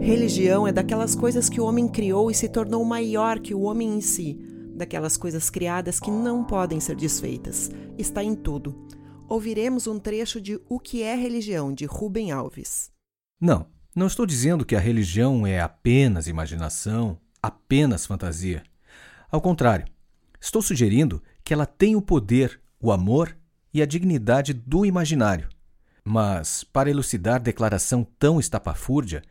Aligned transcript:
Religião 0.00 0.66
é 0.66 0.72
daquelas 0.72 1.14
coisas 1.14 1.48
que 1.48 1.60
o 1.60 1.64
homem 1.64 1.88
criou 1.88 2.30
e 2.30 2.34
se 2.34 2.48
tornou 2.48 2.84
maior 2.84 3.38
que 3.40 3.54
o 3.54 3.62
homem 3.62 3.96
em 3.96 4.00
si, 4.00 4.38
daquelas 4.74 5.16
coisas 5.16 5.50
criadas 5.50 5.98
que 5.98 6.10
não 6.10 6.44
podem 6.44 6.80
ser 6.80 6.96
desfeitas. 6.96 7.70
Está 7.98 8.22
em 8.22 8.34
tudo. 8.34 8.86
Ouviremos 9.28 9.86
um 9.86 9.98
trecho 9.98 10.40
de 10.40 10.58
O 10.68 10.78
que 10.78 11.02
é 11.02 11.14
religião, 11.14 11.74
de 11.74 11.84
Rubem 11.84 12.30
Alves. 12.30 12.90
Não, 13.40 13.66
não 13.94 14.06
estou 14.06 14.24
dizendo 14.24 14.64
que 14.64 14.76
a 14.76 14.80
religião 14.80 15.46
é 15.46 15.60
apenas 15.60 16.28
imaginação, 16.28 17.18
apenas 17.42 18.06
fantasia. 18.06 18.62
Ao 19.30 19.40
contrário, 19.40 19.86
estou 20.40 20.62
sugerindo 20.62 21.22
que 21.44 21.52
ela 21.52 21.66
tem 21.66 21.96
o 21.96 22.02
poder, 22.02 22.60
o 22.80 22.92
amor 22.92 23.36
e 23.74 23.82
a 23.82 23.86
dignidade 23.86 24.54
do 24.54 24.86
imaginário. 24.86 25.48
Mas, 26.04 26.64
para 26.64 26.88
elucidar 26.88 27.40
declaração 27.40 28.06
tão 28.18 28.40
estapafúrdia, 28.40 29.22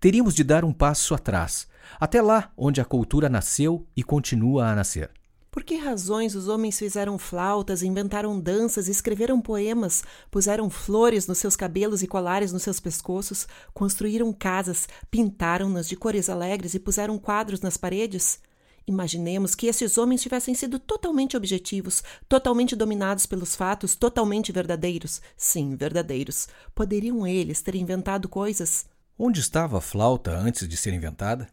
teríamos 0.00 0.34
de 0.34 0.44
dar 0.44 0.64
um 0.64 0.72
passo 0.72 1.14
atrás, 1.14 1.66
até 1.98 2.20
lá 2.20 2.52
onde 2.56 2.80
a 2.80 2.84
cultura 2.84 3.28
nasceu 3.28 3.86
e 3.96 4.02
continua 4.02 4.68
a 4.68 4.74
nascer. 4.74 5.10
Por 5.56 5.64
que 5.64 5.76
razões 5.76 6.34
os 6.34 6.48
homens 6.48 6.78
fizeram 6.78 7.16
flautas, 7.16 7.82
inventaram 7.82 8.38
danças, 8.38 8.88
escreveram 8.88 9.40
poemas, 9.40 10.04
puseram 10.30 10.68
flores 10.68 11.26
nos 11.26 11.38
seus 11.38 11.56
cabelos 11.56 12.02
e 12.02 12.06
colares 12.06 12.52
nos 12.52 12.62
seus 12.62 12.78
pescoços, 12.78 13.48
construíram 13.72 14.30
casas, 14.34 14.86
pintaram-nas 15.10 15.88
de 15.88 15.96
cores 15.96 16.28
alegres 16.28 16.74
e 16.74 16.78
puseram 16.78 17.18
quadros 17.18 17.62
nas 17.62 17.78
paredes? 17.78 18.38
Imaginemos 18.86 19.54
que 19.54 19.66
esses 19.66 19.96
homens 19.96 20.20
tivessem 20.20 20.54
sido 20.54 20.78
totalmente 20.78 21.38
objetivos, 21.38 22.04
totalmente 22.28 22.76
dominados 22.76 23.24
pelos 23.24 23.56
fatos, 23.56 23.96
totalmente 23.96 24.52
verdadeiros. 24.52 25.22
Sim, 25.38 25.74
verdadeiros. 25.74 26.48
Poderiam 26.74 27.26
eles 27.26 27.62
ter 27.62 27.76
inventado 27.76 28.28
coisas? 28.28 28.84
Onde 29.18 29.40
estava 29.40 29.78
a 29.78 29.80
flauta 29.80 30.36
antes 30.36 30.68
de 30.68 30.76
ser 30.76 30.92
inventada? 30.92 31.48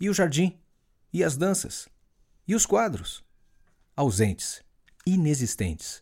E 0.00 0.10
o 0.10 0.12
jardim? 0.12 0.58
E 1.12 1.22
as 1.22 1.36
danças? 1.36 1.88
E 2.48 2.54
os 2.54 2.66
quadros? 2.66 3.22
Ausentes, 3.96 4.60
inexistentes. 5.06 6.00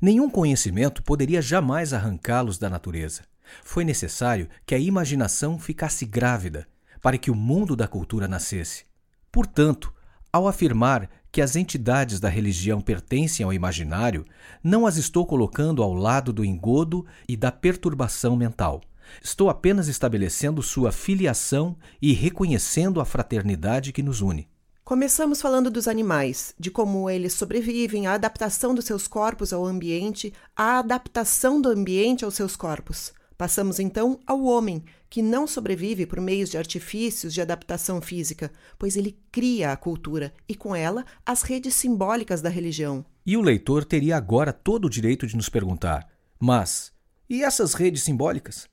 Nenhum 0.00 0.30
conhecimento 0.30 1.02
poderia 1.02 1.42
jamais 1.42 1.92
arrancá-los 1.92 2.58
da 2.58 2.70
natureza. 2.70 3.22
Foi 3.64 3.84
necessário 3.84 4.48
que 4.64 4.72
a 4.72 4.78
imaginação 4.78 5.58
ficasse 5.58 6.06
grávida 6.06 6.68
para 7.02 7.18
que 7.18 7.32
o 7.32 7.34
mundo 7.34 7.74
da 7.74 7.88
cultura 7.88 8.28
nascesse. 8.28 8.84
Portanto, 9.32 9.92
ao 10.32 10.46
afirmar 10.46 11.10
que 11.32 11.42
as 11.42 11.56
entidades 11.56 12.20
da 12.20 12.28
religião 12.28 12.80
pertencem 12.80 13.42
ao 13.42 13.52
imaginário, 13.52 14.24
não 14.62 14.86
as 14.86 14.96
estou 14.96 15.26
colocando 15.26 15.82
ao 15.82 15.92
lado 15.92 16.32
do 16.32 16.44
engodo 16.44 17.04
e 17.28 17.36
da 17.36 17.50
perturbação 17.50 18.36
mental. 18.36 18.80
Estou 19.22 19.50
apenas 19.50 19.88
estabelecendo 19.88 20.62
sua 20.62 20.92
filiação 20.92 21.76
e 22.00 22.12
reconhecendo 22.12 23.00
a 23.00 23.04
fraternidade 23.04 23.92
que 23.92 24.02
nos 24.02 24.20
une. 24.20 24.48
Começamos 24.84 25.40
falando 25.40 25.70
dos 25.70 25.86
animais, 25.86 26.54
de 26.58 26.70
como 26.70 27.08
eles 27.08 27.32
sobrevivem, 27.32 28.06
a 28.06 28.14
adaptação 28.14 28.74
dos 28.74 28.84
seus 28.84 29.06
corpos 29.06 29.52
ao 29.52 29.64
ambiente, 29.64 30.32
a 30.56 30.80
adaptação 30.80 31.60
do 31.60 31.68
ambiente 31.68 32.24
aos 32.24 32.34
seus 32.34 32.56
corpos. 32.56 33.12
Passamos 33.38 33.78
então 33.78 34.18
ao 34.26 34.42
homem, 34.42 34.84
que 35.08 35.22
não 35.22 35.46
sobrevive 35.46 36.06
por 36.06 36.20
meios 36.20 36.50
de 36.50 36.58
artifícios 36.58 37.32
de 37.32 37.40
adaptação 37.40 38.02
física, 38.02 38.50
pois 38.78 38.96
ele 38.96 39.18
cria 39.32 39.72
a 39.72 39.76
cultura 39.76 40.32
e, 40.48 40.54
com 40.54 40.74
ela, 40.74 41.04
as 41.24 41.42
redes 41.42 41.74
simbólicas 41.74 42.42
da 42.42 42.48
religião. 42.48 43.04
E 43.24 43.36
o 43.36 43.40
leitor 43.40 43.84
teria 43.84 44.16
agora 44.16 44.52
todo 44.52 44.86
o 44.86 44.90
direito 44.90 45.26
de 45.26 45.36
nos 45.36 45.48
perguntar: 45.48 46.06
mas 46.38 46.92
e 47.28 47.44
essas 47.44 47.74
redes 47.74 48.02
simbólicas? 48.02 48.68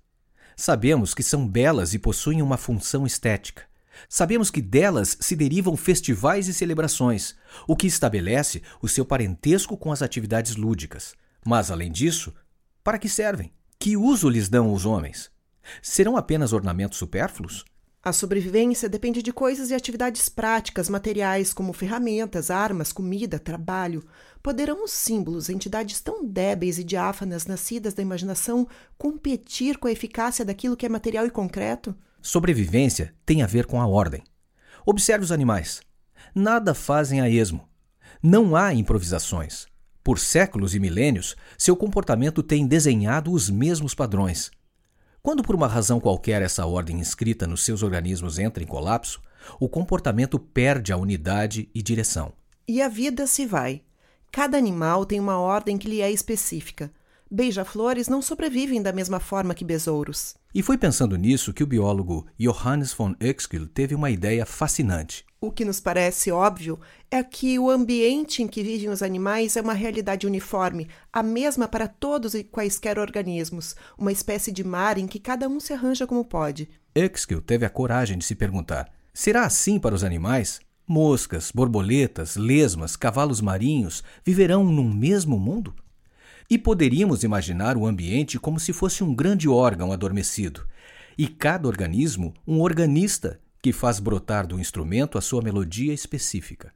Sabemos 0.60 1.14
que 1.14 1.22
são 1.22 1.48
belas 1.48 1.94
e 1.94 2.00
possuem 2.00 2.42
uma 2.42 2.58
função 2.58 3.06
estética. 3.06 3.62
Sabemos 4.10 4.50
que 4.50 4.60
delas 4.60 5.16
se 5.20 5.36
derivam 5.36 5.78
festivais 5.78 6.48
e 6.48 6.54
celebrações, 6.54 7.36
o 7.68 7.76
que 7.76 7.86
estabelece 7.86 8.64
o 8.82 8.88
seu 8.88 9.06
parentesco 9.06 9.78
com 9.78 9.92
as 9.92 10.02
atividades 10.02 10.56
lúdicas. 10.56 11.14
Mas, 11.46 11.70
além 11.70 11.92
disso, 11.92 12.34
para 12.84 12.98
que 12.98 13.08
servem? 13.08 13.54
Que 13.78 13.96
uso 13.96 14.28
lhes 14.28 14.50
dão 14.50 14.74
os 14.74 14.84
homens? 14.84 15.30
Serão 15.80 16.18
apenas 16.18 16.54
ornamentos 16.54 16.98
supérfluos? 16.98 17.64
A 18.04 18.14
sobrevivência 18.14 18.88
depende 18.88 19.22
de 19.22 19.34
coisas 19.34 19.70
e 19.70 19.74
atividades 19.74 20.30
práticas, 20.30 20.88
materiais, 20.88 21.52
como 21.54 21.74
ferramentas, 21.74 22.50
armas, 22.50 22.94
comida, 22.94 23.40
trabalho. 23.40 24.06
Poderão 24.42 24.86
os 24.86 24.92
símbolos, 24.92 25.50
entidades 25.50 26.00
tão 26.00 26.26
débeis 26.26 26.78
e 26.78 26.84
diáfanas 26.84 27.46
nascidas 27.46 27.94
da 27.94 28.02
imaginação, 28.02 28.68
competir 28.98 29.78
com 29.78 29.88
a 29.88 29.92
eficácia 29.92 30.46
daquilo 30.46 30.78
que 30.78 30.86
é 30.86 30.90
material 30.90 31.26
e 31.26 31.32
concreto? 31.32 31.96
Sobrevivência 32.22 33.14
tem 33.26 33.42
a 33.42 33.48
ver 33.48 33.66
com 33.66 33.82
a 33.82 33.88
ordem. 33.88 34.24
Observe 34.86 35.26
os 35.26 35.32
animais. 35.32 35.82
Nada 36.34 36.74
fazem 36.74 37.20
a 37.20 37.30
esmo. 37.30 37.68
Não 38.24 38.56
há 38.56 38.74
improvisações. 38.74 39.66
Por 40.04 40.18
séculos 40.18 40.74
e 40.74 40.80
milênios, 40.80 41.36
seu 41.58 41.76
comportamento 41.76 42.42
tem 42.42 42.66
desenhado 42.66 43.32
os 43.32 43.50
mesmos 43.50 43.94
padrões. 43.94 44.50
Quando 45.22 45.44
por 45.44 45.56
uma 45.56 45.68
razão 45.68 46.00
qualquer 46.00 46.42
essa 46.42 46.66
ordem 46.66 47.00
inscrita 47.00 47.46
nos 47.46 47.64
seus 47.64 47.84
organismos 47.84 48.40
entra 48.40 48.64
em 48.64 48.68
colapso, 48.68 49.22
o 49.60 49.68
comportamento 49.70 50.40
perde 50.40 50.92
a 50.92 50.98
unidade 50.98 51.70
e 51.74 51.82
direção. 51.82 52.34
E 52.68 52.82
a 52.82 52.90
vida 52.90 53.28
se 53.28 53.46
vai. 53.46 53.82
Cada 54.32 54.58
animal 54.58 55.06
tem 55.06 55.20
uma 55.20 55.40
ordem 55.40 55.78
que 55.78 55.88
lhe 55.88 56.02
é 56.02 56.12
específica. 56.12 56.92
Beija-flores 57.30 58.08
não 58.08 58.22
sobrevivem 58.22 58.82
da 58.82 58.94
mesma 58.94 59.20
forma 59.20 59.54
que 59.54 59.66
besouros. 59.66 60.36
E 60.54 60.64
foi 60.64 60.78
pensando 60.78 61.18
nisso 61.18 61.54
que 61.54 61.64
o 61.64 61.68
biólogo 61.68 62.26
Johannes 62.40 62.94
von 62.94 63.14
Uexküll 63.22 63.68
teve 63.68 63.94
uma 63.94 64.10
ideia 64.10 64.46
fascinante. 64.46 65.26
O 65.40 65.52
que 65.52 65.64
nos 65.64 65.80
parece 65.80 66.32
óbvio 66.32 66.80
é 67.12 67.24
que 67.24 67.60
o 67.60 67.70
ambiente 67.70 68.42
em 68.42 68.48
que 68.48 68.64
vivem 68.64 68.90
os 68.90 69.04
animais 69.04 69.56
é 69.56 69.62
uma 69.62 69.74
realidade 69.74 70.26
uniforme, 70.26 70.90
a 71.14 71.22
mesma 71.22 71.68
para 71.68 71.88
todos 71.88 72.34
e 72.34 72.44
quaisquer 72.44 72.98
organismos, 72.98 73.76
uma 73.96 74.12
espécie 74.12 74.52
de 74.52 74.64
mar 74.64 74.98
em 74.98 75.06
que 75.06 75.20
cada 75.20 75.48
um 75.48 75.60
se 75.60 75.74
arranja 75.74 76.08
como 76.08 76.26
pode. 76.26 76.68
Uexküll 76.98 77.40
teve 77.44 77.68
a 77.68 77.70
coragem 77.70 78.18
de 78.18 78.26
se 78.26 78.34
perguntar: 78.34 78.92
será 79.14 79.46
assim 79.46 79.78
para 79.78 79.94
os 79.94 80.04
animais? 80.04 80.60
Moscas, 80.88 81.52
borboletas, 81.52 82.36
lesmas, 82.36 82.96
cavalos 82.96 83.40
marinhos 83.40 84.04
viverão 84.26 84.64
num 84.64 84.92
mesmo 84.92 85.38
mundo? 85.38 85.76
E 86.50 86.58
poderíamos 86.58 87.24
imaginar 87.24 87.78
o 87.78 87.86
ambiente 87.86 88.40
como 88.40 88.60
se 88.60 88.74
fosse 88.74 89.04
um 89.04 89.14
grande 89.14 89.48
órgão 89.48 89.92
adormecido, 89.92 90.66
e 91.16 91.28
cada 91.28 91.68
organismo 91.68 92.34
um 92.48 92.62
organista 92.62 93.40
que 93.68 93.74
faz 93.74 94.00
brotar 94.00 94.48
do 94.48 94.58
instrumento 94.58 95.18
a 95.18 95.22
sua 95.22 95.42
melodia 95.42 95.94
específica. 95.94 96.74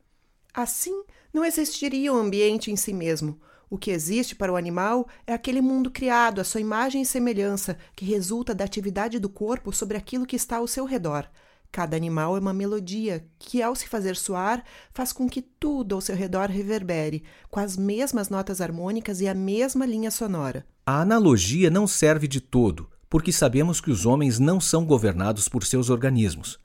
Assim, 0.53 1.03
não 1.33 1.45
existiria 1.45 2.11
o 2.11 2.17
um 2.17 2.19
ambiente 2.19 2.69
em 2.69 2.75
si 2.75 2.91
mesmo. 2.91 3.39
O 3.69 3.77
que 3.77 3.91
existe 3.91 4.35
para 4.35 4.51
o 4.51 4.57
animal 4.57 5.07
é 5.25 5.31
aquele 5.31 5.61
mundo 5.61 5.89
criado 5.89 6.41
à 6.41 6.43
sua 6.43 6.59
imagem 6.59 7.01
e 7.01 7.05
semelhança, 7.05 7.77
que 7.95 8.03
resulta 8.03 8.53
da 8.53 8.65
atividade 8.65 9.19
do 9.19 9.29
corpo 9.29 9.71
sobre 9.71 9.95
aquilo 9.95 10.25
que 10.25 10.35
está 10.35 10.57
ao 10.57 10.67
seu 10.67 10.83
redor. 10.83 11.29
Cada 11.71 11.95
animal 11.95 12.35
é 12.35 12.41
uma 12.41 12.53
melodia 12.53 13.25
que, 13.39 13.61
ao 13.61 13.73
se 13.73 13.87
fazer 13.87 14.17
soar, 14.17 14.61
faz 14.93 15.13
com 15.13 15.29
que 15.29 15.41
tudo 15.41 15.95
ao 15.95 16.01
seu 16.01 16.13
redor 16.13 16.49
reverbere, 16.49 17.23
com 17.49 17.61
as 17.61 17.77
mesmas 17.77 18.27
notas 18.27 18.59
harmônicas 18.59 19.21
e 19.21 19.29
a 19.29 19.33
mesma 19.33 19.85
linha 19.85 20.11
sonora. 20.11 20.65
A 20.85 20.99
analogia 20.99 21.69
não 21.69 21.87
serve 21.87 22.27
de 22.27 22.41
todo, 22.41 22.89
porque 23.09 23.31
sabemos 23.31 23.79
que 23.79 23.89
os 23.89 24.05
homens 24.05 24.39
não 24.39 24.59
são 24.59 24.85
governados 24.85 25.47
por 25.47 25.63
seus 25.63 25.89
organismos. 25.89 26.59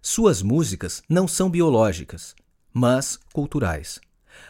Suas 0.00 0.42
músicas 0.42 1.02
não 1.08 1.26
são 1.28 1.50
biológicas, 1.50 2.34
mas 2.72 3.18
culturais. 3.32 4.00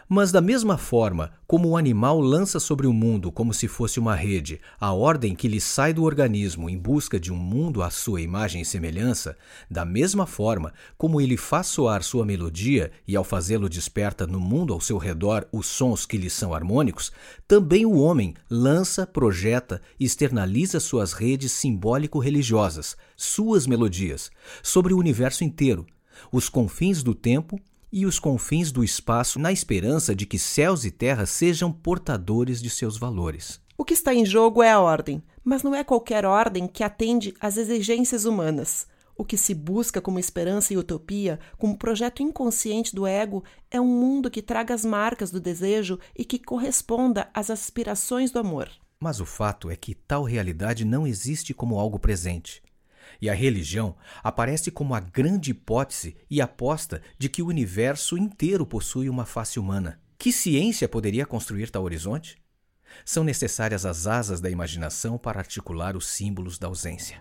Mas, 0.08 0.30
da 0.32 0.40
mesma 0.40 0.76
forma 0.76 1.32
como 1.46 1.68
o 1.68 1.76
animal 1.76 2.20
lança 2.20 2.58
sobre 2.58 2.86
o 2.86 2.92
mundo 2.92 3.30
como 3.30 3.52
se 3.52 3.68
fosse 3.68 4.00
uma 4.00 4.14
rede 4.14 4.60
a 4.80 4.92
ordem 4.92 5.34
que 5.34 5.48
lhe 5.48 5.60
sai 5.60 5.92
do 5.92 6.02
organismo 6.02 6.68
em 6.68 6.78
busca 6.78 7.20
de 7.20 7.32
um 7.32 7.36
mundo 7.36 7.82
à 7.82 7.90
sua 7.90 8.20
imagem 8.20 8.62
e 8.62 8.64
semelhança, 8.64 9.36
da 9.70 9.84
mesma 9.84 10.26
forma 10.26 10.72
como 10.96 11.20
ele 11.20 11.36
faz 11.36 11.66
soar 11.66 12.02
sua 12.02 12.24
melodia 12.24 12.90
e, 13.06 13.16
ao 13.16 13.24
fazê-lo, 13.24 13.68
desperta 13.68 14.26
no 14.26 14.40
mundo 14.40 14.72
ao 14.72 14.80
seu 14.80 14.98
redor 14.98 15.46
os 15.52 15.66
sons 15.66 16.06
que 16.06 16.16
lhe 16.16 16.30
são 16.30 16.54
harmônicos, 16.54 17.12
também 17.46 17.84
o 17.84 17.98
homem 17.98 18.34
lança, 18.50 19.06
projeta 19.06 19.80
e 19.98 20.04
externaliza 20.04 20.80
suas 20.80 21.12
redes 21.12 21.52
simbólico-religiosas, 21.52 22.96
suas 23.16 23.66
melodias, 23.66 24.30
sobre 24.62 24.94
o 24.94 24.98
universo 24.98 25.44
inteiro, 25.44 25.86
os 26.30 26.48
confins 26.48 27.02
do 27.02 27.14
tempo 27.14 27.60
e 27.92 28.06
os 28.06 28.18
confins 28.18 28.72
do 28.72 28.82
espaço 28.82 29.38
na 29.38 29.52
esperança 29.52 30.14
de 30.14 30.24
que 30.24 30.38
céus 30.38 30.84
e 30.84 30.90
terra 30.90 31.26
sejam 31.26 31.70
portadores 31.70 32.62
de 32.62 32.70
seus 32.70 32.96
valores. 32.96 33.60
O 33.76 33.84
que 33.84 33.92
está 33.92 34.14
em 34.14 34.24
jogo 34.24 34.62
é 34.62 34.70
a 34.70 34.80
ordem, 34.80 35.22
mas 35.44 35.62
não 35.62 35.74
é 35.74 35.84
qualquer 35.84 36.24
ordem 36.24 36.66
que 36.66 36.82
atende 36.82 37.34
às 37.38 37.56
exigências 37.56 38.24
humanas. 38.24 38.86
O 39.14 39.24
que 39.24 39.36
se 39.36 39.54
busca 39.54 40.00
como 40.00 40.18
esperança 40.18 40.72
e 40.72 40.76
utopia, 40.76 41.38
como 41.58 41.76
projeto 41.76 42.22
inconsciente 42.22 42.94
do 42.94 43.06
ego, 43.06 43.44
é 43.70 43.80
um 43.80 43.86
mundo 43.86 44.30
que 44.30 44.40
traga 44.40 44.72
as 44.72 44.84
marcas 44.84 45.30
do 45.30 45.38
desejo 45.38 45.98
e 46.16 46.24
que 46.24 46.38
corresponda 46.38 47.28
às 47.34 47.50
aspirações 47.50 48.30
do 48.30 48.38
amor. 48.38 48.70
Mas 48.98 49.20
o 49.20 49.26
fato 49.26 49.68
é 49.68 49.76
que 49.76 49.94
tal 49.94 50.22
realidade 50.22 50.84
não 50.84 51.06
existe 51.06 51.52
como 51.52 51.78
algo 51.78 51.98
presente. 51.98 52.62
E 53.20 53.28
a 53.28 53.34
religião 53.34 53.96
aparece 54.22 54.70
como 54.70 54.94
a 54.94 55.00
grande 55.00 55.50
hipótese 55.50 56.16
e 56.30 56.40
aposta 56.40 57.00
de 57.18 57.28
que 57.28 57.42
o 57.42 57.46
universo 57.46 58.16
inteiro 58.16 58.66
possui 58.66 59.08
uma 59.08 59.24
face 59.24 59.58
humana. 59.58 60.00
Que 60.18 60.32
ciência 60.32 60.88
poderia 60.88 61.26
construir 61.26 61.70
tal 61.70 61.82
horizonte? 61.82 62.36
São 63.04 63.24
necessárias 63.24 63.84
as 63.84 64.06
asas 64.06 64.40
da 64.40 64.50
imaginação 64.50 65.18
para 65.18 65.40
articular 65.40 65.96
os 65.96 66.06
símbolos 66.06 66.58
da 66.58 66.68
ausência. 66.68 67.18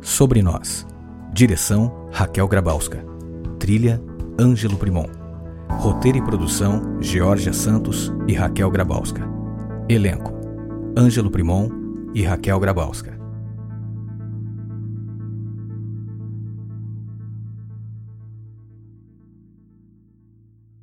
Sobre 0.00 0.42
nós. 0.42 0.86
Direção: 1.32 2.08
Raquel 2.12 2.46
Grabowska. 2.46 3.04
Trilha: 3.58 4.00
Ângelo 4.38 4.76
Primon. 4.76 5.06
Roteiro 5.68 6.18
e 6.18 6.22
produção: 6.22 6.98
Georgia 7.00 7.52
Santos 7.52 8.12
e 8.28 8.32
Raquel 8.32 8.70
Grabowska. 8.70 9.22
Elenco: 9.88 10.32
Ângelo 10.96 11.30
Primon 11.30 11.68
e 12.14 12.22
Raquel 12.22 12.60
Grabowska. 12.60 13.18